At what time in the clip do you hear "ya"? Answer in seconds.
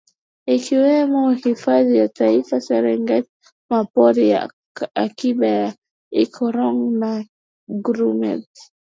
1.97-2.09, 4.29-4.51, 5.47-5.75